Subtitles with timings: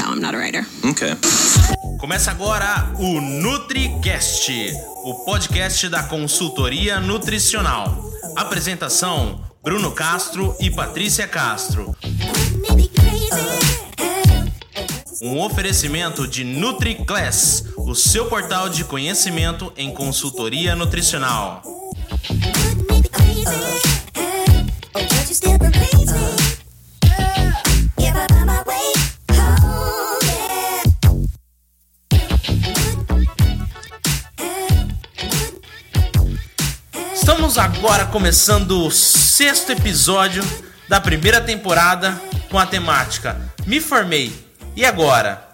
[0.00, 0.66] No, I'm not a writer.
[0.84, 1.14] Okay.
[2.00, 4.72] Começa agora o NutriCast,
[5.04, 8.10] o podcast da consultoria nutricional.
[8.34, 11.94] Apresentação: Bruno Castro e Patrícia Castro.
[15.22, 21.62] Um oferecimento de NutriClass, o seu portal de conhecimento em consultoria nutricional.
[37.30, 40.42] Estamos agora começando o sexto episódio
[40.88, 44.32] da primeira temporada com a temática Me Formei.
[44.74, 45.48] E agora?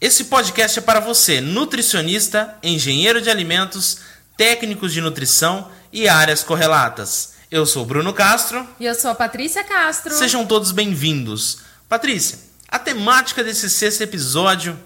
[0.00, 3.98] Esse podcast é para você, nutricionista, engenheiro de alimentos,
[4.38, 7.34] técnicos de nutrição e áreas correlatas.
[7.50, 8.66] Eu sou Bruno Castro.
[8.80, 10.14] E eu sou a Patrícia Castro.
[10.14, 11.58] Sejam todos bem-vindos.
[11.90, 14.80] Patrícia, a temática desse sexto episódio,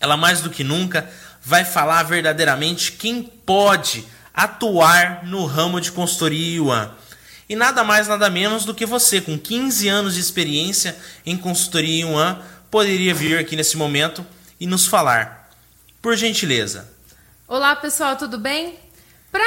[0.00, 1.08] ela mais do que nunca
[1.40, 6.90] vai falar verdadeiramente quem pode atuar no ramo de consultoria Yuan.
[7.48, 12.06] E nada mais, nada menos do que você, com 15 anos de experiência em consultoria
[12.06, 14.24] Yuan, poderia vir aqui nesse momento
[14.58, 15.50] e nos falar.
[16.00, 16.90] Por gentileza.
[17.46, 18.78] Olá, pessoal, tudo bem?
[19.30, 19.44] Para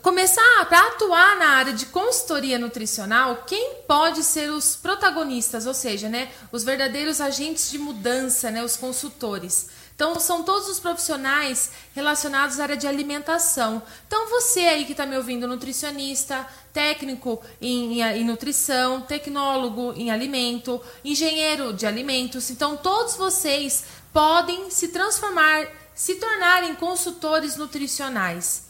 [0.00, 6.08] começar, para atuar na área de consultoria nutricional, quem pode ser os protagonistas, ou seja,
[6.08, 9.68] né, os verdadeiros agentes de mudança, né, os consultores?
[10.00, 13.82] Então, são todos os profissionais relacionados à área de alimentação.
[14.06, 20.80] Então, você aí que está me ouvindo, nutricionista, técnico em, em, nutrição, tecnólogo em alimento,
[21.04, 22.48] engenheiro de alimentos.
[22.48, 28.68] Então, todos vocês podem se transformar, se tornarem consultores nutricionais.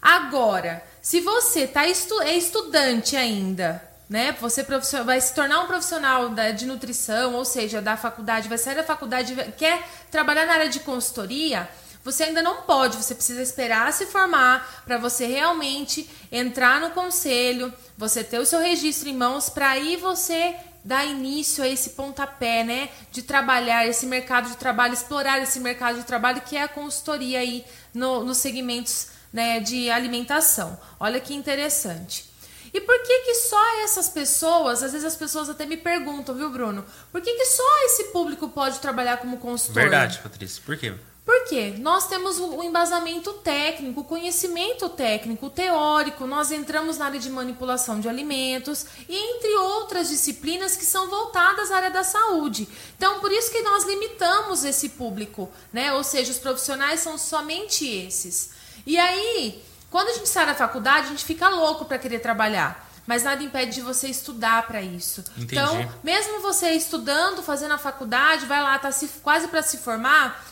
[0.00, 4.36] Agora, se você tá estu é estudante ainda, né?
[4.40, 4.64] Você
[5.04, 9.34] vai se tornar um profissional de nutrição, ou seja, da faculdade, vai sair da faculdade,
[9.56, 11.68] quer trabalhar na área de consultoria,
[12.02, 17.72] você ainda não pode, você precisa esperar se formar para você realmente entrar no conselho,
[17.98, 22.64] você ter o seu registro em mãos para aí você dar início a esse pontapé,
[22.64, 26.68] né, de trabalhar esse mercado de trabalho, explorar esse mercado de trabalho que é a
[26.68, 30.80] consultoria aí no, nos segmentos né, de alimentação.
[30.98, 32.27] Olha que interessante.
[32.72, 36.50] E por que que só essas pessoas, às vezes as pessoas até me perguntam, viu,
[36.50, 36.84] Bruno?
[37.10, 39.82] Por que que só esse público pode trabalhar como consultor?
[39.82, 40.62] Verdade, Patrícia.
[40.64, 40.94] Por quê?
[41.28, 47.28] Porque nós temos o embasamento técnico, o conhecimento técnico, teórico, nós entramos na área de
[47.28, 52.66] manipulação de alimentos e entre outras disciplinas que são voltadas à área da saúde.
[52.96, 55.92] Então, por isso que nós limitamos esse público, né?
[55.92, 58.52] Ou seja, os profissionais são somente esses.
[58.86, 62.86] E aí, quando a gente sai da faculdade, a gente fica louco para querer trabalhar.
[63.06, 65.24] Mas nada impede de você estudar para isso.
[65.36, 65.54] Entendi.
[65.54, 70.44] Então, mesmo você estudando, fazendo a faculdade, vai lá, tá se, quase para se formar,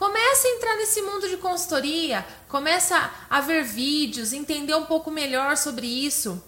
[0.00, 5.58] Começa a entrar nesse mundo de consultoria, começa a ver vídeos, entender um pouco melhor
[5.58, 6.42] sobre isso,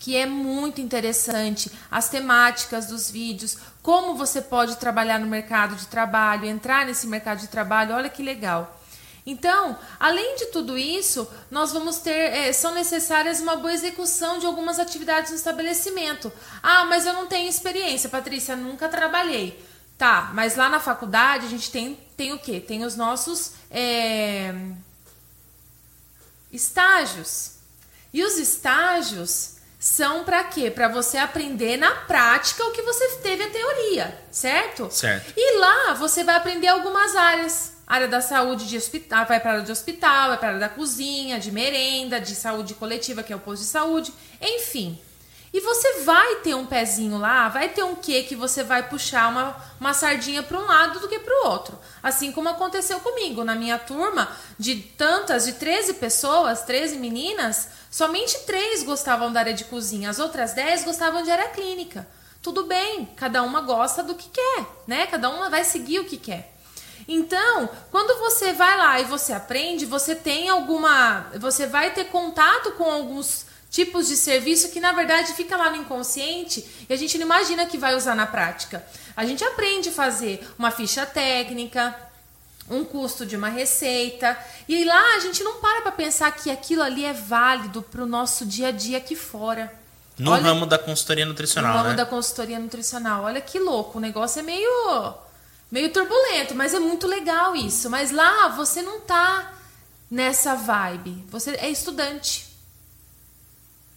[0.00, 5.86] que é muito interessante, as temáticas dos vídeos, como você pode trabalhar no mercado de
[5.86, 8.81] trabalho, entrar nesse mercado de trabalho, olha que legal.
[9.24, 14.46] Então, além de tudo isso, nós vamos ter, é, são necessárias uma boa execução de
[14.46, 16.32] algumas atividades no estabelecimento.
[16.62, 19.64] Ah, mas eu não tenho experiência, Patrícia, nunca trabalhei.
[19.96, 22.58] Tá, mas lá na faculdade a gente tem, tem o quê?
[22.58, 24.52] Tem os nossos é,
[26.50, 27.52] estágios.
[28.12, 30.70] E os estágios são para quê?
[30.70, 34.88] Para você aprender na prática o que você teve a teoria, certo?
[34.90, 35.32] Certo.
[35.36, 37.72] E lá você vai aprender algumas áreas.
[37.92, 40.60] Área da saúde de hospital, vai para a área de hospital, vai para a área
[40.60, 44.10] da cozinha, de merenda, de saúde coletiva, que é o posto de saúde,
[44.40, 44.98] enfim.
[45.52, 49.28] E você vai ter um pezinho lá, vai ter um quê que você vai puxar
[49.28, 51.78] uma, uma sardinha para um lado do que para o outro.
[52.02, 53.44] Assim como aconteceu comigo.
[53.44, 54.26] Na minha turma,
[54.58, 60.18] de tantas, de 13 pessoas, 13 meninas, somente três gostavam da área de cozinha, as
[60.18, 62.08] outras 10 gostavam de área clínica.
[62.40, 65.06] Tudo bem, cada uma gosta do que quer, né?
[65.08, 66.51] Cada uma vai seguir o que quer.
[67.06, 71.26] Então, quando você vai lá e você aprende, você tem alguma.
[71.38, 75.76] Você vai ter contato com alguns tipos de serviço que na verdade fica lá no
[75.76, 78.84] inconsciente e a gente não imagina que vai usar na prática.
[79.16, 81.96] A gente aprende a fazer uma ficha técnica,
[82.70, 84.38] um custo de uma receita
[84.68, 88.06] e lá a gente não para para pensar que aquilo ali é válido para o
[88.06, 89.72] nosso dia a dia aqui fora.
[90.18, 91.96] No Olha, ramo da consultoria nutricional, no ramo né?
[91.96, 93.24] da consultoria nutricional.
[93.24, 95.14] Olha que louco, o negócio é meio
[95.72, 97.88] meio turbulento, mas é muito legal isso.
[97.90, 99.52] Mas lá você não tá
[100.10, 101.24] nessa vibe.
[101.30, 102.46] Você é estudante.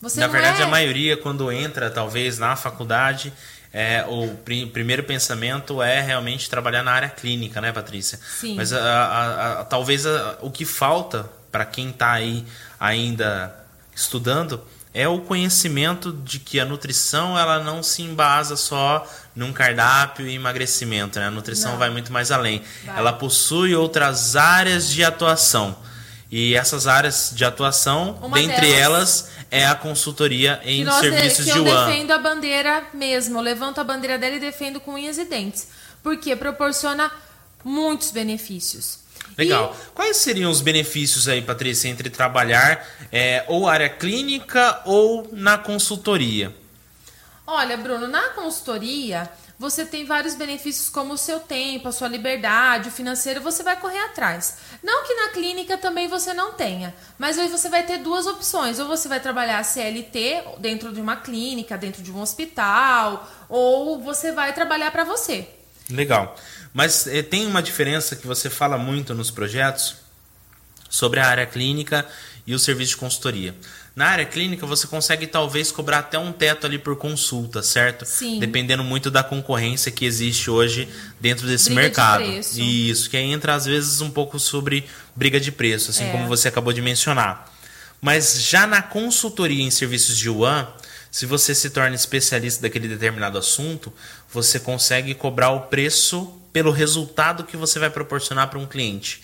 [0.01, 0.65] Você Na verdade, é...
[0.65, 3.33] a maioria, quando entra, talvez, na faculdade,
[3.73, 8.19] é, o pri- primeiro pensamento é realmente trabalhar na área clínica, né, Patrícia?
[8.39, 8.55] Sim.
[8.55, 10.05] Mas a- a- a- talvez
[10.41, 12.45] o que falta para quem está aí
[12.79, 13.53] ainda
[13.95, 14.61] estudando
[14.95, 19.05] é o conhecimento de que a nutrição ela não se embasa só
[19.35, 21.27] num cardápio e emagrecimento, né?
[21.27, 21.77] A nutrição Não.
[21.79, 22.63] vai muito mais além.
[22.85, 22.97] Vai.
[22.97, 25.77] Ela possui outras áreas de atuação.
[26.31, 31.01] E essas áreas de atuação, Uma dentre delas- elas, é a consultoria que, em nós
[31.01, 31.85] de- serviços que de eu UAN.
[31.87, 33.37] defendo a bandeira mesmo.
[33.37, 35.67] Eu levanto a bandeira dela e defendo com unhas e dentes.
[36.01, 37.11] Porque proporciona
[37.63, 38.99] muitos benefícios.
[39.37, 39.75] Legal.
[39.93, 46.55] Quais seriam os benefícios aí, Patrícia, entre trabalhar é, ou área clínica ou na consultoria?
[47.47, 52.89] Olha, Bruno, na consultoria você tem vários benefícios como o seu tempo, a sua liberdade,
[52.89, 54.57] o financeiro, você vai correr atrás.
[54.83, 58.79] Não que na clínica também você não tenha, mas aí você vai ter duas opções.
[58.79, 64.33] Ou você vai trabalhar CLT dentro de uma clínica, dentro de um hospital, ou você
[64.33, 65.47] vai trabalhar para você.
[65.89, 66.35] Legal.
[66.73, 69.95] Mas eh, tem uma diferença que você fala muito nos projetos
[70.89, 72.05] sobre a área clínica
[72.47, 73.55] e o serviço de consultoria.
[73.95, 78.05] Na área clínica, você consegue talvez cobrar até um teto ali por consulta, certo?
[78.05, 78.39] Sim.
[78.39, 80.87] Dependendo muito da concorrência que existe hoje
[81.19, 82.23] dentro desse Briga de mercado.
[82.25, 82.59] preço.
[82.61, 84.85] Isso, que aí entra às vezes um pouco sobre
[85.15, 86.11] briga de preço, assim É.
[86.11, 87.49] como você acabou de mencionar.
[88.01, 90.67] Mas já na consultoria em serviços de UAN,
[91.15, 93.93] se você se torna especialista daquele determinado assunto,
[94.29, 99.23] você consegue cobrar o preço pelo resultado que você vai proporcionar para um cliente.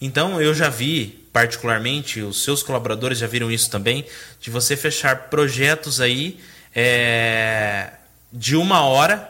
[0.00, 4.06] Então eu já vi, particularmente, os seus colaboradores já viram isso também,
[4.40, 6.38] de você fechar projetos aí
[6.72, 7.90] é,
[8.32, 9.28] de uma hora,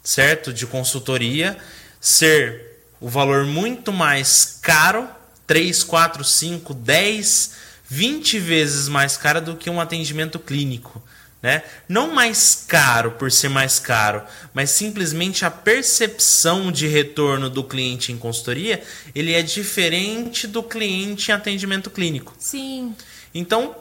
[0.00, 0.52] certo?
[0.52, 1.58] De consultoria,
[2.00, 5.08] ser o valor muito mais caro,
[5.44, 7.50] 3, 4, 5, 10,
[7.88, 11.02] 20 vezes mais caro do que um atendimento clínico.
[11.40, 11.62] Né?
[11.88, 18.10] Não mais caro por ser mais caro, mas simplesmente a percepção de retorno do cliente
[18.10, 18.82] em consultoria
[19.14, 22.34] ele é diferente do cliente em atendimento clínico.
[22.40, 22.92] Sim.
[23.32, 23.76] Então,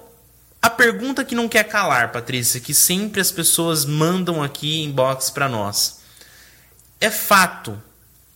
[0.62, 5.32] a pergunta que não quer calar, Patrícia, que sempre as pessoas mandam aqui em box
[5.32, 6.02] para nós.
[7.02, 7.82] É fato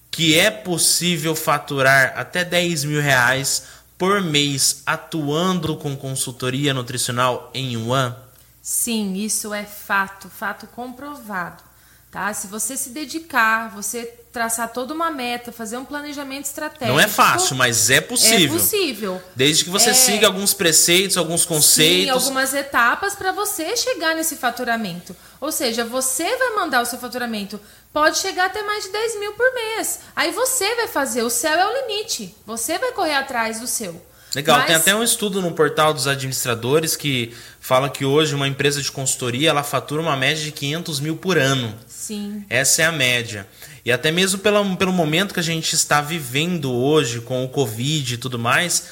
[0.09, 3.63] que é possível faturar até 10 mil reais
[3.97, 8.15] por mês atuando com consultoria nutricional em One?
[8.61, 11.63] Sim, isso é fato, fato comprovado.
[12.11, 12.33] Tá?
[12.33, 14.03] Se você se dedicar, você
[14.33, 16.87] traçar toda uma meta, fazer um planejamento estratégico.
[16.91, 18.55] Não é fácil, mas é possível.
[18.55, 19.23] É possível.
[19.33, 19.93] Desde que você É.
[19.93, 22.13] siga alguns preceitos, alguns Sim, conceitos.
[22.13, 25.15] algumas etapas para você chegar nesse faturamento.
[25.39, 27.59] Ou seja, você vai mandar o seu faturamento.
[27.93, 29.99] Pode chegar até mais de 10 mil por mês.
[30.13, 31.23] Aí você vai fazer.
[31.23, 32.35] O céu é o limite.
[32.45, 34.05] Você vai correr atrás do seu.
[34.33, 38.47] Legal, Mas- tem até um estudo no portal dos administradores que fala que hoje uma
[38.47, 41.75] empresa de consultoria ela fatura uma média de 500 mil por ano.
[41.87, 42.45] Sim.
[42.49, 43.45] Essa é a média.
[43.83, 48.13] E até mesmo pelo, pelo momento que a gente está vivendo hoje com o Covid
[48.13, 48.85] e tudo mais,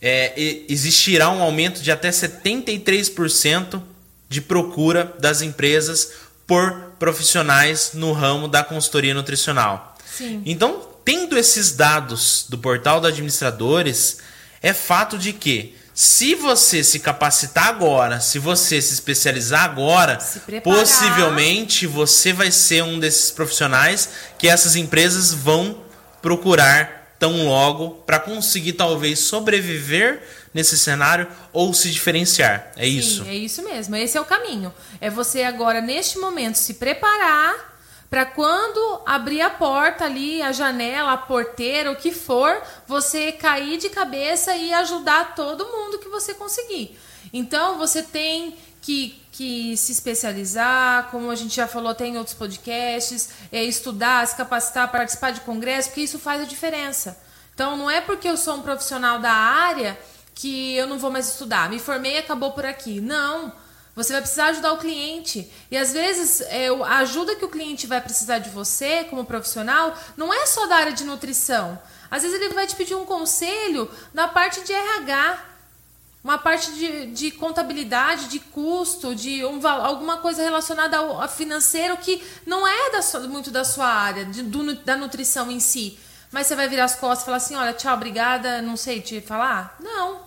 [0.00, 0.32] é,
[0.68, 3.82] existirá um aumento de até 73%
[4.28, 6.12] de procura das empresas
[6.46, 9.96] por profissionais no ramo da consultoria nutricional.
[10.10, 10.42] Sim.
[10.46, 14.18] Então, tendo esses dados do portal dos administradores,
[14.62, 20.40] é fato de que se você se capacitar agora, se você se especializar agora, Se
[20.60, 25.82] possivelmente você vai ser um desses profissionais que essas empresas vão
[26.20, 32.72] procurar tão logo para conseguir talvez sobreviver nesse cenário ou se diferenciar.
[32.76, 33.24] É isso.
[33.24, 33.96] Sim, é isso mesmo.
[33.96, 34.74] Esse é o caminho.
[35.00, 37.75] É você agora, neste momento, se preparar
[38.08, 43.78] para quando abrir a porta ali, a janela, a porteira, o que for, você cair
[43.78, 46.98] de cabeça e ajudar todo mundo que você conseguir.
[47.32, 53.30] Então, você tem que, que se especializar, como a gente já falou, tem outros podcasts,
[53.50, 57.18] é, estudar, se capacitar, participar de congresso, porque isso faz a diferença.
[57.52, 59.98] Então, não é porque eu sou um profissional da área
[60.34, 61.68] que eu não vou mais estudar.
[61.68, 63.00] Me formei e acabou por aqui.
[63.00, 63.52] Não.
[63.96, 65.50] Você vai precisar ajudar o cliente.
[65.70, 69.96] E às vezes é, a ajuda que o cliente vai precisar de você, como profissional,
[70.18, 71.76] não é só da área de nutrição.
[72.10, 75.44] Às vezes ele vai te pedir um conselho na parte de RH,
[76.22, 82.22] uma parte de, de contabilidade, de custo, de um alguma coisa relacionada ao, financeiro que
[82.44, 85.98] não é da sua- muito da sua área, de- do da nutrição em si.
[86.32, 89.20] Mas você vai virar as costas e falar assim: olha, tchau, obrigada, não sei te
[89.20, 89.76] falar?
[89.80, 90.25] Não.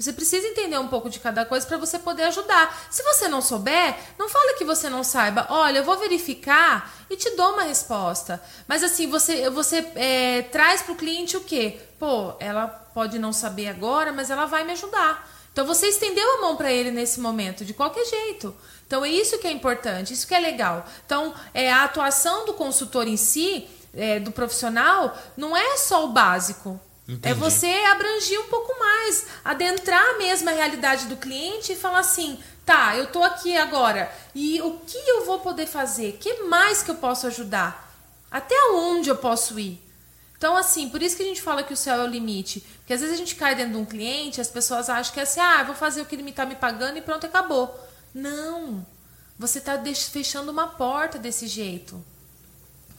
[0.00, 2.88] Você precisa entender um pouco de cada coisa para você poder ajudar.
[2.90, 5.46] Se você não souber, não fale que você não saiba.
[5.50, 8.42] Olha, eu vou verificar e te dou uma resposta.
[8.66, 11.78] Mas assim, você, você é, traz para o cliente o quê?
[11.98, 15.28] Pô, ela pode não saber agora, mas ela vai me ajudar.
[15.52, 18.56] Então Então você estendeu a mão para ele nesse momento, de qualquer jeito.
[18.86, 20.86] Então é isso que é importante, isso que é legal.
[21.04, 26.08] Então é a atuação do consultor em si, é, do profissional, não é só o
[26.08, 26.80] básico.
[27.10, 27.34] É Entendi.
[27.34, 32.96] você abrangir um pouco mais, adentrar mesmo a realidade do cliente e falar assim, tá,
[32.96, 36.18] eu tô aqui agora e o que eu vou poder fazer?
[36.20, 37.90] Que mais que eu posso ajudar?
[38.30, 39.82] Até onde eu posso ir?
[40.38, 42.60] Então, assim, por isso que a gente fala que o céu é o limite.
[42.78, 45.24] Porque às vezes a gente cai dentro de um cliente, as pessoas acham que é
[45.24, 47.78] assim, ah, vou fazer o que ele me tá me pagando e pronto, acabou.
[48.14, 48.86] Não.
[49.38, 49.78] Você está
[50.10, 52.02] fechando uma porta desse jeito.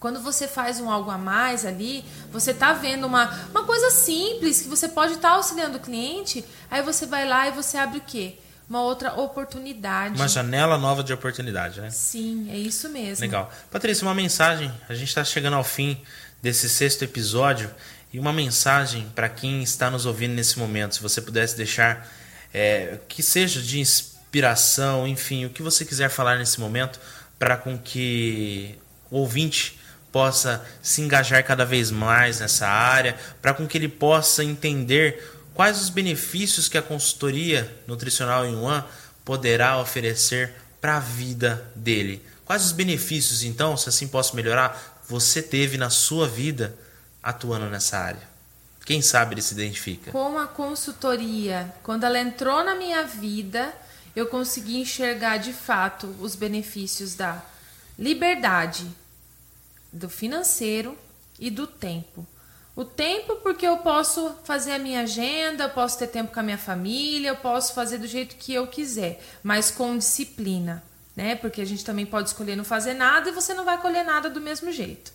[0.01, 4.59] Quando você faz um algo a mais ali, você tá vendo uma, uma coisa simples
[4.59, 8.01] que você pode estar auxiliando o cliente, aí você vai lá e você abre o
[8.01, 8.33] quê?
[8.67, 10.15] Uma outra oportunidade.
[10.15, 11.91] Uma janela nova de oportunidade, né?
[11.91, 13.21] Sim, é isso mesmo.
[13.21, 13.53] Legal.
[13.69, 14.73] Patrícia, uma mensagem.
[14.89, 16.01] A gente está chegando ao fim
[16.41, 17.69] desse sexto episódio
[18.11, 20.95] e uma mensagem para quem está nos ouvindo nesse momento.
[20.95, 22.11] Se você pudesse deixar
[22.51, 26.99] é, que seja de inspiração, enfim, o que você quiser falar nesse momento
[27.37, 28.79] para com que
[29.11, 29.79] o ouvinte
[30.11, 35.81] possa se engajar cada vez mais nessa área, para com que ele possa entender quais
[35.81, 38.83] os benefícios que a consultoria nutricional em One
[39.23, 42.25] poderá oferecer para a vida dele.
[42.45, 46.75] Quais os benefícios, então, se assim posso melhorar, você teve na sua vida
[47.23, 48.31] atuando nessa área?
[48.85, 50.11] Quem sabe ele se identifica.
[50.11, 53.73] Com a consultoria, quando ela entrou na minha vida,
[54.15, 57.41] eu consegui enxergar de fato os benefícios da
[57.97, 58.85] liberdade,
[59.91, 60.97] do financeiro
[61.39, 62.25] e do tempo.
[62.75, 66.43] O tempo porque eu posso fazer a minha agenda, eu posso ter tempo com a
[66.43, 70.81] minha família, eu posso fazer do jeito que eu quiser, mas com disciplina,
[71.15, 71.35] né?
[71.35, 74.29] Porque a gente também pode escolher não fazer nada e você não vai colher nada
[74.29, 75.11] do mesmo jeito.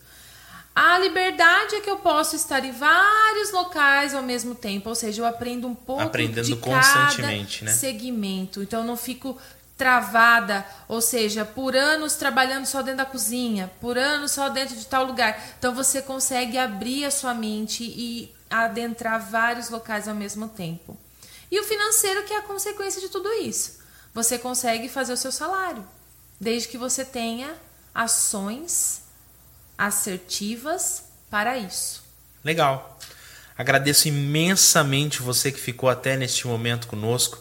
[0.74, 5.22] A liberdade é que eu posso estar em vários locais ao mesmo tempo, ou seja,
[5.22, 7.76] eu aprendo um pouco Aprendendo de constantemente, cada né?
[7.78, 8.62] segmento.
[8.62, 9.38] Então eu não fico
[9.76, 14.86] travada, ou seja, por anos trabalhando só dentro da cozinha, por anos só dentro de
[14.86, 15.38] tal lugar.
[15.58, 20.96] Então você consegue abrir a sua mente e adentrar vários locais ao mesmo tempo.
[21.50, 23.78] E o financeiro que é a consequência de tudo isso.
[24.14, 25.86] Você consegue fazer o seu salário,
[26.40, 27.54] desde que você tenha
[27.94, 29.02] ações
[29.76, 32.02] assertivas para isso.
[32.42, 32.98] Legal.
[33.58, 37.38] Agradeço imensamente você que ficou até neste momento conosco.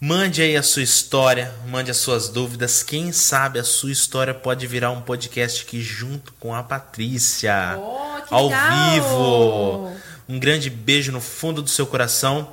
[0.00, 2.84] Mande aí a sua história, mande as suas dúvidas.
[2.84, 7.76] Quem sabe a sua história pode virar um podcast aqui junto com a Patrícia.
[7.76, 8.90] Oh, que ao legal!
[8.92, 9.96] vivo.
[10.28, 12.52] Um grande beijo no fundo do seu coração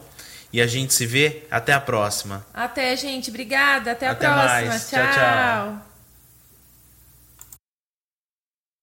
[0.51, 2.43] e a gente se vê até a próxima.
[2.51, 3.29] Até, gente.
[3.29, 3.91] Obrigada.
[3.91, 4.47] Até a Até próxima.
[4.47, 4.89] mais.
[4.89, 5.94] Tchau, tchau.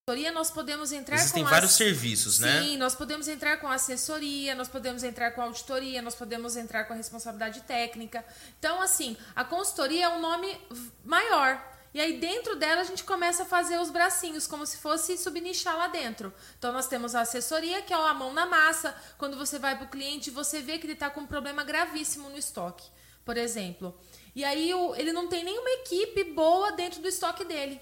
[0.04, 2.60] Consultoria, Nós podemos entrar Existem com vários as- serviços, né?
[2.60, 6.92] Sim, nós podemos entrar com assessoria, nós podemos entrar com auditoria, nós podemos entrar com
[6.92, 8.24] a responsabilidade técnica.
[8.58, 10.60] Então, assim, a consultoria é um nome
[11.04, 11.56] maior.
[11.94, 15.76] E aí, dentro dela, a gente começa a fazer os bracinhos, como se fosse subnichar
[15.76, 16.34] lá dentro.
[16.58, 18.92] Então, nós temos a assessoria, que é a mão na massa.
[19.16, 22.28] Quando você vai para o cliente, você vê que ele está com um problema gravíssimo
[22.28, 22.90] no estoque,
[23.24, 23.96] por exemplo.
[24.34, 27.80] E aí, ele não tem nenhuma equipe boa dentro do estoque dele.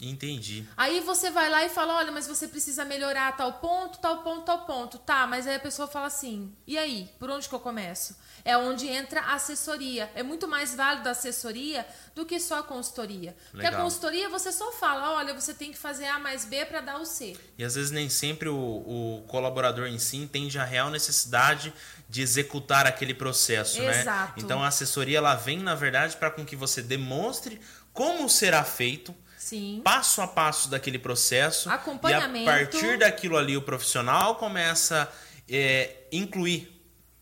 [0.00, 0.66] Entendi.
[0.76, 4.42] Aí você vai lá e fala, olha, mas você precisa melhorar tal ponto, tal ponto,
[4.44, 4.98] tal ponto.
[4.98, 8.16] Tá, mas aí a pessoa fala assim, e aí, por onde que eu começo?
[8.44, 10.10] É onde entra a assessoria.
[10.14, 13.34] É muito mais válido a assessoria do que só a consultoria.
[13.50, 13.84] Porque a Legal.
[13.84, 17.06] consultoria você só fala, olha, você tem que fazer A mais B para dar o
[17.06, 17.36] C.
[17.58, 21.72] E às vezes nem sempre o, o colaborador em si entende a real necessidade
[22.08, 24.02] de executar aquele processo, né?
[24.02, 24.34] Exato.
[24.36, 27.60] Então a assessoria ela vem, na verdade, para com que você demonstre
[27.92, 29.14] como será feito,
[29.46, 29.80] Sim.
[29.84, 31.70] passo a passo daquele processo.
[31.70, 32.46] Acompanhamento.
[32.46, 35.08] E a partir daquilo ali, o profissional começa
[35.48, 36.68] é, incluir,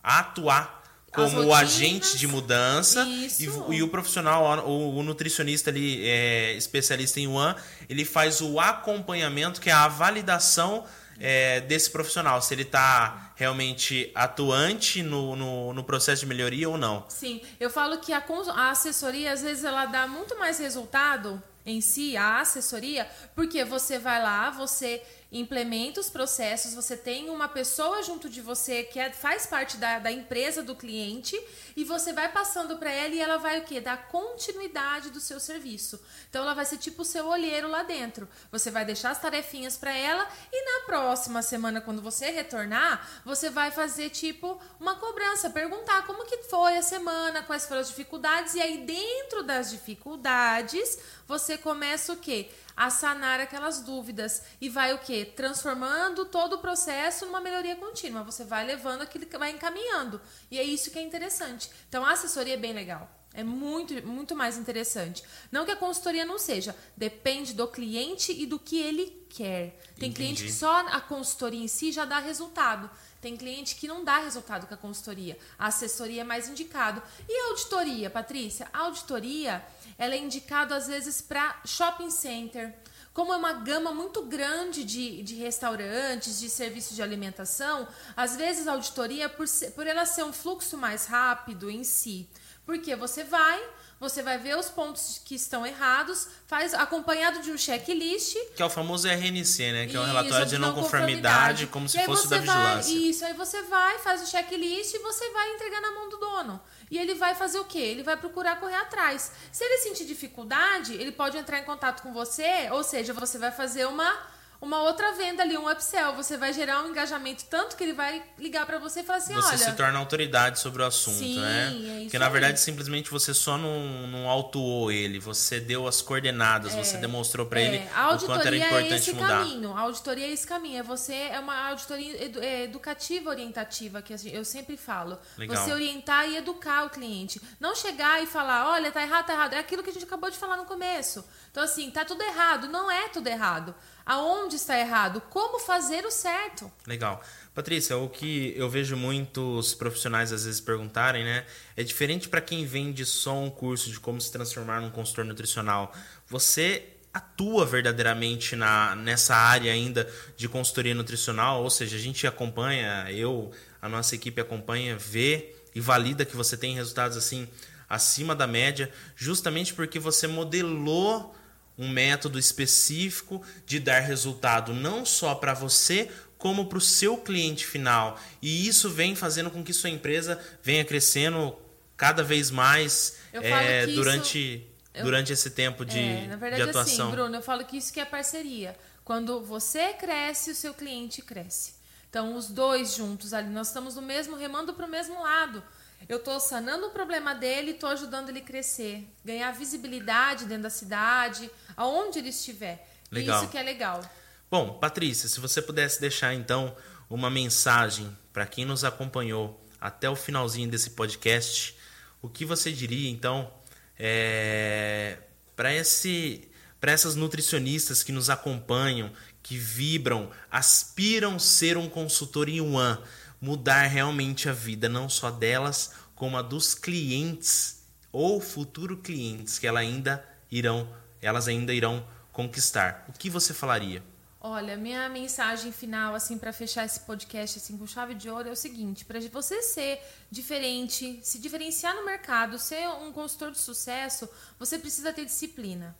[0.02, 3.66] a atuar como o agente de mudança Isso.
[3.70, 7.56] e, e o profissional, o, o nutricionista ali, é, especialista em One,
[7.90, 10.86] ele faz o acompanhamento, que é a validação
[11.20, 16.78] é, desse profissional, se ele está realmente atuante no, no, no processo de melhoria ou
[16.78, 17.04] não.
[17.06, 18.24] Sim, eu falo que a,
[18.56, 23.98] a assessoria, às vezes, ela dá muito mais resultado em si, a assessoria, porque você
[23.98, 25.02] vai lá, você
[25.32, 29.98] implementa os processos, você tem uma pessoa junto de você que é- faz parte da,
[29.98, 31.40] da empresa do cliente
[31.76, 33.80] e você vai passando para ela e ela vai o quê?
[33.80, 36.00] Dar continuidade do seu serviço.
[36.30, 38.28] Então ela vai ser tipo o seu olheiro lá dentro.
[38.52, 43.50] Você vai deixar as tarefinhas para ela e na próxima semana, quando você retornar, você
[43.50, 48.54] vai fazer tipo uma cobrança, perguntar como que foi a semana, quais foram as dificuldades
[48.54, 52.50] e aí dentro das dificuldades você começa o quê?
[52.76, 55.24] A sanar aquelas dúvidas e vai o quê?
[55.24, 58.24] Transformando todo o processo numa melhoria contínua.
[58.24, 60.20] Você vai levando aquilo que vai encaminhando.
[60.50, 61.70] E é isso que é interessante.
[61.88, 63.08] Então a assessoria é bem legal.
[63.36, 65.24] É muito, muito mais interessante.
[65.50, 69.76] Não que a consultoria não seja, depende do cliente e do que ele quer.
[69.98, 70.14] Tem Entendi.
[70.14, 72.88] cliente que só a consultoria em si já dá resultado.
[73.24, 75.38] Tem cliente que não dá resultado com a consultoria.
[75.58, 77.02] A assessoria é mais indicado.
[77.26, 78.68] E a auditoria, Patrícia?
[78.70, 79.64] A auditoria,
[79.96, 82.74] ela é indicado às vezes para shopping center.
[83.14, 88.68] Como é uma gama muito grande de, de restaurantes, de serviços de alimentação, às vezes
[88.68, 92.28] a auditoria, por, por ela ser um fluxo mais rápido em si,
[92.66, 93.62] porque você vai,
[94.00, 98.36] você vai ver os pontos que estão errados, faz acompanhado de um checklist.
[98.56, 99.86] Que é o famoso RNC, né?
[99.86, 102.92] Que é Isso, relatório de não conformidade, como E se fosse da vai- vigilância.
[103.10, 106.60] isso, aí você vai, faz o checklist e você vai entregar na mão do dono.
[106.90, 107.78] E ele vai fazer o quê?
[107.78, 109.32] Ele vai procurar correr atrás.
[109.50, 113.50] Se ele sentir dificuldade, ele pode entrar em contato com você, ou seja, você vai
[113.50, 114.16] fazer uma
[114.64, 116.14] uma outra venda ali, um upsell.
[116.16, 119.34] Você vai gerar um engajamento tanto que ele vai ligar pra você e falar assim,
[119.34, 121.68] Você olha, se torna autoridade sobre o assunto, Sim, né?
[121.68, 126.00] é isso Porque na verdade simplesmente você só não, não autuou ele, você deu as
[126.02, 129.28] coordenadas, você demonstrou pra ele É, a o quanto era auditoria é importante esse mudar.
[129.28, 129.76] caminho.
[129.76, 130.78] A auditoria é esse caminho.
[130.78, 135.18] É você é uma auditoria edu- é, educativa orientativa que eu sempre falo.
[135.36, 135.56] Legal.
[135.56, 139.52] Você orientar e educar o cliente, não chegar e falar, olha, tá errado, tá errado.
[139.54, 141.24] É aquilo que a gente acabou de falar no começo.
[141.54, 142.66] Então assim, tá tudo errado.
[142.66, 143.72] Não é tudo errado.
[144.04, 145.20] Aonde está errado?
[145.30, 146.68] Como fazer o certo?
[146.84, 147.22] Legal.
[147.54, 151.46] Patrícia, o que eu vejo muitos profissionais às vezes perguntarem, né?
[151.76, 155.94] É diferente para quem vende só um curso de como se transformar num consultor nutricional.
[156.26, 163.06] Você atua verdadeiramente na, nessa área ainda de consultoria nutricional, ou seja, a gente acompanha,
[163.12, 167.46] eu, a nossa equipe acompanha, vê e valida que você tem resultados assim
[167.88, 171.32] acima da média, justamente porque você modelou
[171.76, 177.66] um método específico de dar resultado não só para você, como para o seu cliente
[177.66, 178.18] final.
[178.42, 181.56] E isso vem fazendo com que sua empresa venha crescendo
[181.96, 186.26] cada vez mais Eu eh, falo que isso- durante, eu- durante esse tempo de, é,
[186.28, 187.06] na verdade, de atuação.
[187.08, 188.76] assim, Bruno, eu falo que isso que é parceria.
[189.04, 191.74] Quando você cresce, o seu cliente cresce.
[192.10, 195.62] Então, os dois juntos ali, nós estamos no mesmo, remando para o mesmo lado.
[196.08, 200.70] Eu estou sanando o problema dele e estou ajudando ele crescer, ganhar visibilidade dentro da
[200.70, 202.88] cidade, aonde ele estiver.
[203.10, 203.42] Legal.
[203.42, 204.02] Isso que é legal.
[204.50, 206.76] Bom, Patrícia, se você pudesse deixar então
[207.08, 211.76] uma mensagem para quem nos acompanhou até o finalzinho desse podcast,
[212.20, 213.52] o que você diria então
[213.98, 215.18] é,
[215.54, 216.48] para esse
[216.80, 219.10] para essas nutricionistas que nos acompanham,
[219.42, 222.98] que vibram, aspiram ser um consultor em One,
[223.44, 229.66] mudar realmente a vida não só delas, como a dos clientes ou futuro clientes que
[229.66, 230.88] ela ainda irão,
[231.20, 233.04] elas ainda irão conquistar.
[233.06, 234.02] O que você falaria?
[234.40, 238.52] Olha, minha mensagem final, assim, para fechar esse podcast assim com chave de ouro é
[238.52, 244.28] o seguinte: para você ser diferente, se diferenciar no mercado, ser um consultor de sucesso,
[244.58, 245.94] você precisa ter disciplina.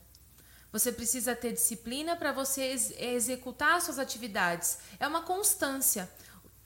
[0.73, 4.79] Você precisa ter disciplina para você ex- executar suas atividades.
[4.99, 6.11] É uma constância.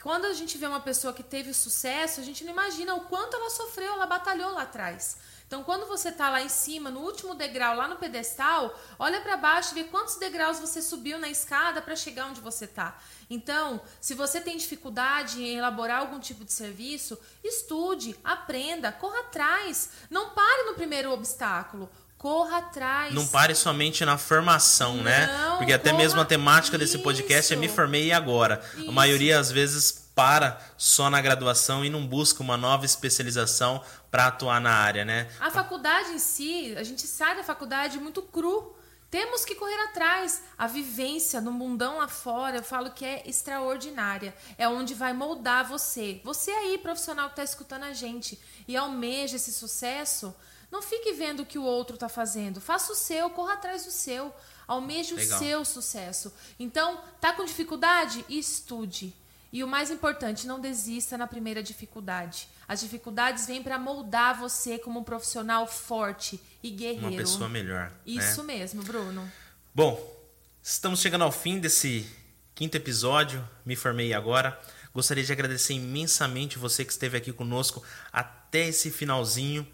[0.03, 3.37] Quando a gente vê uma pessoa que teve sucesso, a gente não imagina o quanto
[3.37, 5.19] ela sofreu, ela batalhou lá atrás.
[5.49, 9.37] Então, quando você está lá em cima, no último degrau, lá no pedestal, olha para
[9.37, 12.99] baixo e vê quantos degraus você subiu na escada para chegar onde você está.
[13.31, 19.91] Então, se você tem dificuldade em elaborar algum tipo de serviço, estude, aprenda, corra atrás.
[20.11, 21.91] Não pare no primeiro obstáculo.
[22.19, 23.15] Corra atrás.
[23.15, 25.27] Não pare somente na formação, né?
[25.29, 27.61] Não, Porque até mesmo a temática desse podcast é Isso.
[27.61, 28.61] me formei e agora.
[28.77, 28.93] A Isso.
[28.93, 34.61] maioria às vezes para só na graduação e não busca uma nova especialização para atuar
[34.61, 35.29] na área, né?
[35.39, 38.75] A faculdade em si, a gente sai da faculdade muito cru.
[39.11, 40.43] Temos que correr atrás.
[40.59, 44.35] A vivência no mundão lá fora, eu falo que é extraordinária.
[44.59, 46.21] É onde vai moldar você.
[46.25, 50.35] Você aí, profissional que está escutando a gente e almeja esse sucesso,
[50.71, 52.61] não fique vendo o que o outro está fazendo.
[52.61, 54.35] Faça o seu, corra atrás do seu.
[54.67, 55.37] Almeje Legal.
[55.37, 56.33] o seu sucesso.
[56.61, 58.25] Então, tá com dificuldade?
[58.29, 59.15] Estude.
[59.51, 62.49] E o mais importante, não desista na primeira dificuldade.
[62.67, 67.07] As dificuldades vêm para moldar você como um profissional forte e guerreiro.
[67.07, 67.91] Uma pessoa melhor.
[68.05, 68.59] Isso né?
[68.59, 69.31] mesmo, Bruno.
[69.75, 69.99] Bom,
[70.63, 72.07] estamos chegando ao fim desse
[72.55, 73.47] quinto episódio.
[73.65, 74.61] Me formei agora.
[74.93, 79.67] Gostaria de agradecer imensamente você que esteve aqui conosco até esse finalzinho.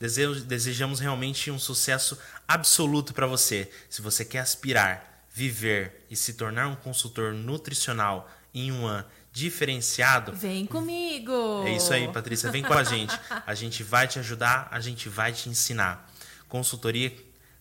[0.00, 3.70] Desejamos realmente um sucesso absoluto para você.
[3.88, 10.32] Se você quer aspirar, viver e se tornar um consultor nutricional em um ano diferenciado,
[10.32, 11.62] Vem comigo.
[11.64, 12.50] é isso aí, Patrícia.
[12.50, 13.16] Vem com a gente.
[13.46, 16.10] A gente vai te ajudar, a gente vai te ensinar.
[16.48, 17.12] Consultoria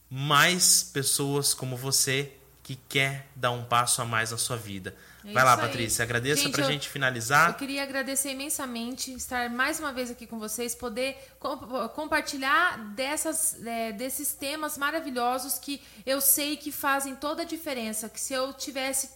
[0.10, 2.32] mais pessoas como você
[2.64, 4.96] que quer dar um passo a mais na sua vida.
[5.24, 5.68] É Vai lá, isso aí.
[5.68, 7.50] Patrícia, agradeça Gente, pra eu- gente finalizar.
[7.50, 11.58] Eu queria agradecer imensamente estar mais uma vez aqui com vocês, poder com-
[11.90, 18.10] compartilhar dessas, é, desses temas maravilhosos que eu sei que fazem toda a diferença.
[18.10, 19.10] Que se eu tivesse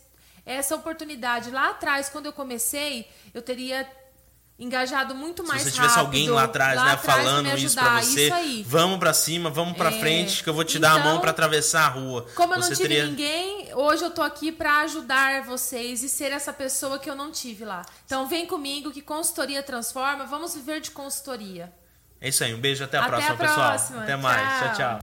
[0.45, 3.87] essa oportunidade lá atrás, quando eu comecei, eu teria
[4.59, 8.03] engajado muito mais Se você tivesse rápido, alguém lá atrás, né, atrás falando isso ajudar.
[8.03, 8.63] você, Isso aí.
[8.67, 11.21] vamos pra cima, vamos pra É, frente, que eu vou te dar a mão então,
[11.21, 12.25] pra atravessar a rua.
[12.35, 13.05] Como eu você não tive teria...
[13.05, 17.31] ninguém, hoje eu tô aqui pra ajudar vocês e ser essa pessoa que eu não
[17.31, 17.83] tive lá.
[18.05, 21.71] Então vem comigo que consultoria transforma, vamos viver de consultoria.
[22.19, 23.69] É isso aí, um beijo, até a Até próxima, a pessoal.
[23.69, 24.67] próxima, Até mais, tchau.
[24.67, 24.75] tchau.
[24.75, 24.99] tchau.